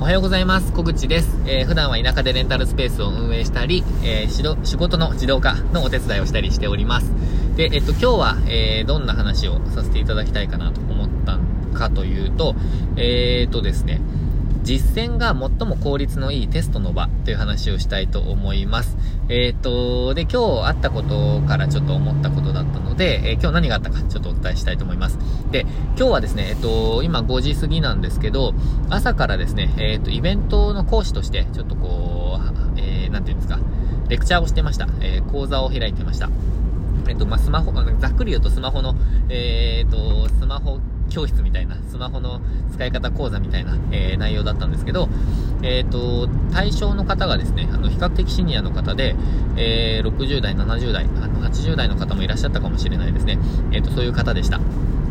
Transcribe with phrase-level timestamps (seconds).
[0.00, 0.72] おはようございます。
[0.72, 1.28] 小口です。
[1.44, 7.12] えー、普段は田舎でレンタルスペースを運営したり、えー、仕事の自動化のお手伝いをしたりしております。
[7.54, 11.38] で、えっと、今日は、えー、どんな話をさせていただきたいかなと思った
[11.78, 12.54] かというと、
[12.96, 14.00] えーとですね、
[14.62, 18.96] 実践が最も効率のいいテストの場という話をしたいと思います。
[19.28, 25.18] えっ、ー、と、で、今日あったことからちょっと思ったことだったので、えー、今日何があったかちょっとお伝えしたいと思います。
[25.50, 25.60] で、
[25.96, 28.54] 今日はですね、えっ、ー、と、今5時過ぎなんですけど、
[28.88, 32.38] 朝からですね、えっ、と、イベントの講師として、ちょっとこ
[32.76, 33.58] う、えー、なんていうんですか、
[34.08, 34.88] レクチャーをしてました。
[35.00, 36.28] え講座を開いてました。
[37.08, 38.94] えっ、と、まあ、スマホ、ざっくり言うとスマホの、
[39.28, 42.40] えっ、と、スマホ教室みたいな、スマホの
[42.72, 45.08] 使い方講座みたいな、えー、内容だったんですけど、
[45.62, 49.14] えっ、ー、と、対象の方がですね、あの、比較的シニアの方で、
[49.56, 53.38] えー、60代、70代、あの、80代の方もいらっしゃったかもしれないですね。
[53.72, 54.60] えっ、と、そういう方でした。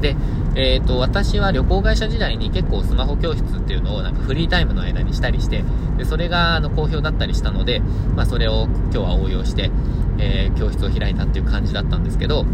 [0.01, 0.15] で、
[0.55, 5.63] えっ、と、私は旅行会社時代に結構スマホ教室っていうのをなんかフリータイムの間にしたりして、
[5.97, 7.81] で、それがあの好評だったりしたので、
[8.15, 9.69] まあそれを今日は応用して、
[10.17, 12.45] え教室を開いたっていう感じだったんですけど、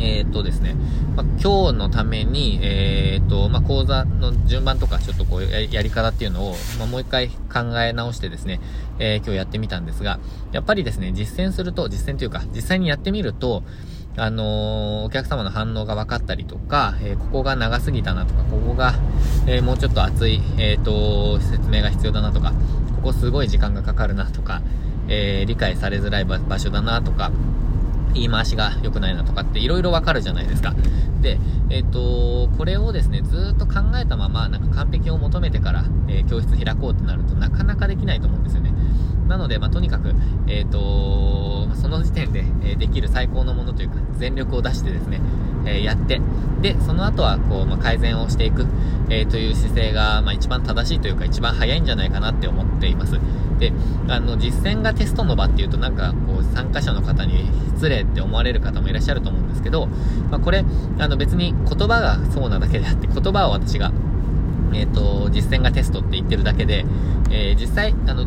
[0.00, 0.74] えー、っとですね、
[1.16, 8.60] まあ、今日のために、えー、っと、まあ、講座の順番とか、ちょっとこうや、やり方っていうのを、まあ、もう一回考え直してですね、
[8.98, 10.18] えー、今日やってみたんですが、
[10.52, 13.62] やっぱりですね、実践すると、実践というか、実際にやってみると、
[14.20, 18.94] あのお客様の反応が分かったりとか、えここが長すぎたなとか、ここが、
[19.46, 22.52] えもうちょっと熱い、えっと、説明が必要だなとか、
[22.96, 24.60] ここすごい時間がかかるなとか、
[25.08, 27.30] え理解されづらい場所だなとか、
[28.14, 30.74] 言い回しが良くないなとかって色々わかるじゃないですか。
[31.20, 31.38] で、
[31.70, 38.72] えっ、ー、と、これをですね、ずっと考えたまま、なんか完璧を求めてから、えー、教室開こうってなるとなかなかできないと思うんですよね。
[39.26, 40.14] なので、まあ、とにかく、
[40.46, 45.20] えっ、ー、と、その時点で、えできる最高のものというか、全力を出してですね、
[45.66, 46.20] えやって、
[46.62, 48.66] で、その後は、こう、まあ、改善をしていく、
[49.10, 53.18] えという姿勢が、まあ、一番正しいというか、一番早いんじゃないかなって思っています。
[53.58, 53.72] で、
[54.08, 59.86] あの、実践がテストの場っていうと、なんか、こう、参加者の方に失礼って思われる方もいらっしゃると思うんですけど、
[60.30, 60.64] まあ、これ、
[60.98, 63.92] あの、別に言葉がそうなだけであって、言葉を私が、
[64.72, 66.84] えっ、ー、と、実践がテストって言ってるだけで、
[67.30, 68.26] えー、実際、あの、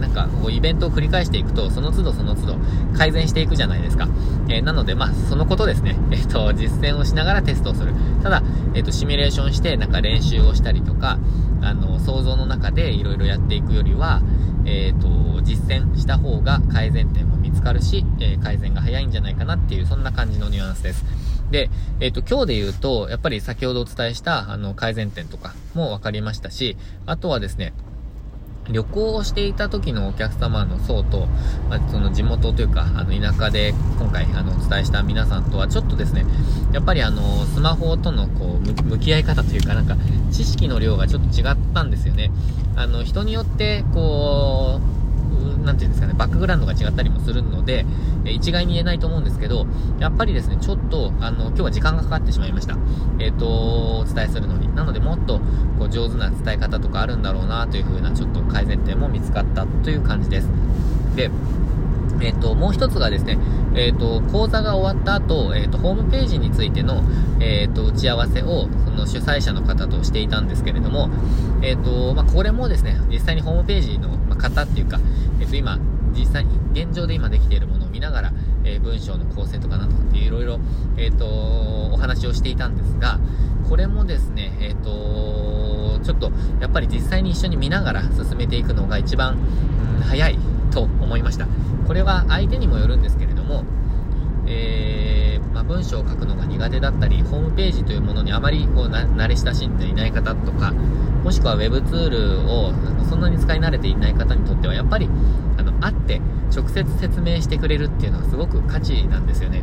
[0.00, 2.56] なんか、こう、イベントを繰り返していくと、その都度その都度
[2.96, 4.08] 改善していくじゃないですか。
[4.48, 5.96] えー、なので、まあ、そのことですね。
[6.10, 7.92] えっ、ー、と、実践をしながらテストをする。
[8.22, 8.42] ただ、
[8.74, 11.18] えっ、ー、と、シミュレーションして、なんか練習をしたりとか、
[11.62, 14.20] あの、想像の中でいろいろやっていくよりは、
[14.64, 21.04] えっ、と、実践した方が改善点も見つかるし、え改善が早いんじゃないかなっていう、そんな感じのニュアンスです。
[21.50, 27.72] で、えっ、と、今日で言うと、やっぱり先ほどお伝えした、あの、改善点とかも分かりましたし、あとはですね、
[28.70, 31.26] 旅行をしていた時のお客様の層と、
[31.68, 36.24] まあ、その地元というか、あの、田舎で今回、あの、お伝えした皆さんとはちょっとですね、
[36.72, 39.96] やっぱりあの、スマホとのこう、向き合い方というか、なんか、
[40.30, 42.30] 知識の量がちょっと違ったんですよね。
[42.76, 45.01] あの、人によって、こう、
[45.62, 47.86] なんていうんですかね、バックグラウンドが違ったりもするので、
[48.24, 49.66] え一概に言えないと思うんですけど、
[49.98, 52.76] やっぱりですね、ちょっと、あの、今日は時間がかかってしまいました。
[53.18, 53.46] えっ、ー、と、
[53.98, 54.74] お伝えするのに。
[54.74, 55.40] なので、もっと、
[55.78, 60.48] こう、上手な伝え方とかあるんだろうな、という風な、ちょっと改善点も見つかったという感じです。
[61.16, 61.30] で、
[62.20, 63.38] えっ、ー、と、もう一つがですね、
[63.74, 67.02] えっ、ー、と、講座が終わった後、えっ、と、ホームページについての、
[67.40, 71.10] えっ、と、打ち合わせを、その主催者の方としていたんですけれども、
[71.62, 75.00] えっ、と、まあ、これもですね、実際にホームページの方っていうか、
[75.40, 75.78] えっ、と、今、
[76.14, 78.32] 実際に現状で今できているものを見ながら、
[78.64, 80.60] えー、文章の構成とかなんとかっていろいろ、
[80.96, 83.18] えっ、ー、と、お話をしていたんですが、
[83.68, 89.38] これもですね、えっ、ー、と、ちょっと、やっぱり実際に一緒に見ながら進めていくのが一番、
[89.96, 90.38] うん、早い
[90.70, 91.46] と思いました。
[91.86, 93.64] これは相手にもよるんですけれども、
[94.46, 94.91] えー、
[95.52, 102.72] まあ、文章を書くのが苦手だったり、ホームページというものにあまりこう慣れ親しんでいない方とか、もしくは Web ツールを
[103.08, 105.08] そんなに使い慣れていない方にとっては、やっぱり、
[105.58, 106.20] あの、会って
[106.54, 109.62] 直接説明してくれるっていうのはすごく価値なんですよね。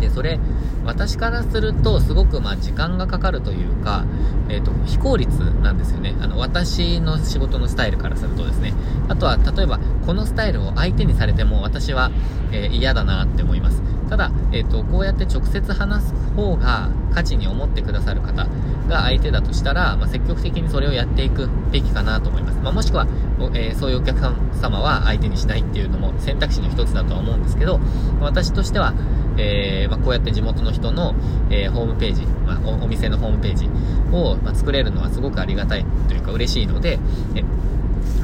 [0.00, 0.38] で、それ、
[0.84, 4.04] 私からすると、すごく、まあ、時間がかかるというか、
[4.48, 5.30] えっ、ー、と、非効率
[5.62, 6.14] なんですよね。
[6.20, 8.72] あの、私の仕事のスタイルからするとですね。
[9.08, 12.10] あとは、例えば、このスタイルを相手にされても、私は、
[12.52, 13.82] えー、嫌だなって思います。
[14.08, 18.46] ただ、えっ、ー、と、こうやって直接話す方が価値に思ってくださる方
[18.88, 22.58] が相手だとしたら、まあ、積極的にそれをやっていくべきかなと思います。
[22.60, 23.06] まあ、もしくは、
[23.54, 24.18] えー、そういうお客
[24.56, 27.80] 様は相手にしないっていうのも選択肢の一つだとは思うんですけど、
[28.20, 28.94] 私としては、
[29.38, 31.14] えー、まあ、こうやって地元の人の、
[31.50, 33.68] えホームページ、まあ、お店のホームページ
[34.12, 36.98] を、ま作れるのはすごくありがたいというか嬉しいので、
[37.34, 37.44] え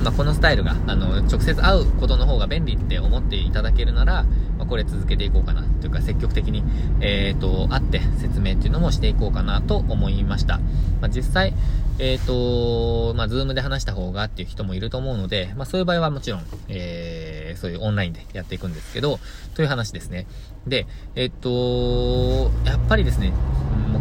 [0.02, 4.26] ま、このスタイルが、あの、直接会うことの方が便利って思っていただけるなら、
[4.64, 6.64] まあ、これ続けていこうかな、というか積極的に、
[7.00, 10.58] えっ、ー、と、会って説明っていうのもしていこうかなと思いました。
[11.00, 11.52] まあ、実際、
[11.98, 19.20] えっ、ー、と、まあ、ズームで話した方がっていう人もいると思うので、まあ、そういう場合はもちろん、えー、そういうオンラインでやっていくんですけど、
[19.54, 20.26] という話ですね。
[20.66, 23.32] で、えっ、ー、と、やっぱりですね、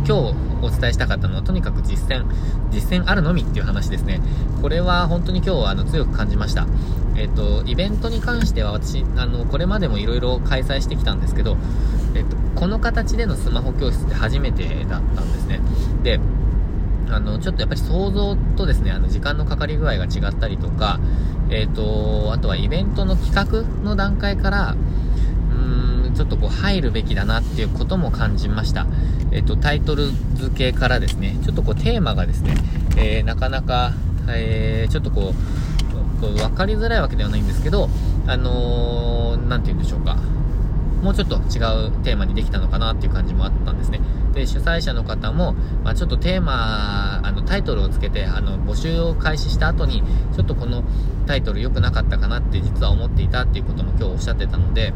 [0.05, 2.25] 今日お伝えしたかったのは、とにかく実践、
[2.71, 4.21] 実践あるのみっていう話ですね。
[4.61, 6.67] これは本当に今日はあの強く感じました。
[7.15, 11.57] えっ、と、イベントに関しては私、あの、これまでも色々開催してきたんですけど、
[12.15, 15.59] えっ、と、この形でのスマホ教室って初めてだったんですね。
[16.03, 16.19] で、
[17.09, 20.99] あの、ちょっとやっぱり想像とですね、あの、時間のかかり具合が違ったりとか、
[21.49, 24.75] えっ、と、あとはイベントの企画の段階から、
[26.13, 28.87] ちょっとこう入るべきだなっていうことも感じました。
[29.31, 32.55] えっ、と、タイトル付けからですね、ちょっとこうテーマがですね、
[32.97, 33.93] えー、なかなか、
[34.29, 37.89] えー、ちょっとこう、こう分かりづらいわけではないんですけど、
[38.27, 40.17] あのー、て言うんでしょうか。
[41.03, 43.99] もうちょっと違うテーマにできたのかなっていう感じもあったんですね。
[44.33, 50.01] で、主催者の方も、まあ、ちょっとテーマ、あの、タイトルをつけて、あの、募集を開始した後に、
[50.33, 50.83] ちょっとこの
[51.27, 54.93] タイトル良くなかったかなって実は思っていたっていうことも今日おっしゃってたので、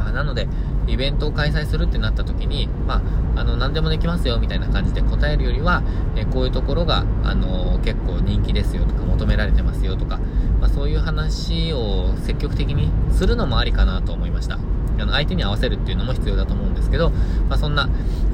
[0.00, 0.48] まあ、なので、
[0.86, 3.02] イベントを開催するってなった時に、ま
[3.36, 5.82] あ、あの、何でもできますよ、みたいな感じで答えるよりは、
[6.16, 10.18] えこういうところが、あの、結構人気ですよとか、求められてますよとか、
[10.58, 14.58] まあ、そういう話を積極的にするのもありかなと思いました。
[14.98, 17.10] あの、相手に合わせるっていうのも必要だと思うんですけど、
[17.48, 17.88] まあ、そんな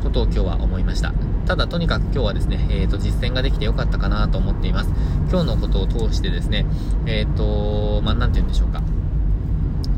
[0.05, 1.13] ことを今日は思いました。
[1.47, 4.91] ただ、とにかく今日はですね、えっ、ー、と、実践ができてよかったかなと思っています。
[5.31, 6.67] 今日のことを通してですね、
[7.07, 8.83] えっ、ー、と、まあ、なんて言うんでしょうか。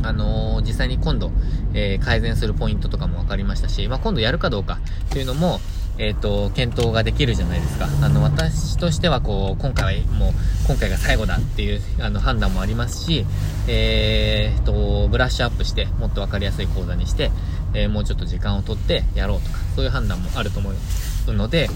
[0.02, 1.30] あのー、実際に今度、
[1.74, 5.60] えー、改善するポイントとかも分かりましたし、まあ、今度やるかどうかっていうのも、
[5.98, 7.88] えっ、ー、と、検討ができるじゃないですか。
[8.02, 10.32] あの、私としては、こう、今回はもう、
[10.68, 13.26] 今回が最後だっていう、あの、判断もありますし、
[13.66, 17.32] えっ、と、ブラッシュアップして、もっと分かりやすい講座にして、
[17.74, 21.68] えー、もうちょっと時間をとってやろうとか、そういう判断もあると思うので、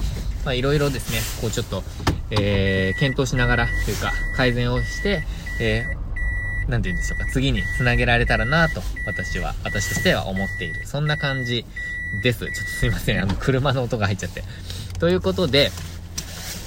[0.45, 1.83] まあ、いろいろですね、こうちょっと、
[2.31, 5.25] えー、検討しながら、というか、改善をして、
[5.61, 6.02] えー、
[6.69, 10.87] なんて言うんでしょうか、次につなげられたらなと、私は、私としては思っている。
[10.87, 11.65] そんな感じ
[12.23, 12.41] です。
[12.41, 13.23] ちょっとすいません。
[13.23, 14.43] あの、車の音が入っちゃって。
[14.99, 15.71] ということで、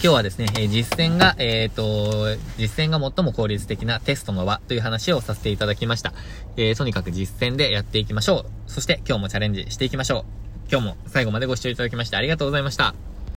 [0.03, 6.13] 今日はですね、え実践が、えっ、ー、と、実践が最も効率的なテストの輪という話をさせていただきました。
[6.57, 8.71] えー、とにかく実践でやっていきましょう。
[8.71, 10.45] そして今日もチャレンジしていきましょう。
[10.69, 13.14] 今日も最後までご視聴いただきましてありがとうございました。